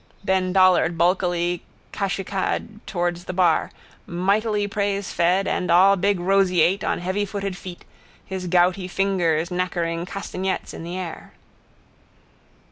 [0.23, 1.61] Ben Dollard bulkily
[1.93, 3.69] cachuchad towards the bar,
[4.07, 7.85] mightily praisefed and all big roseate, on heavyfooted feet,
[8.25, 11.33] his gouty fingers nakkering castagnettes in the air.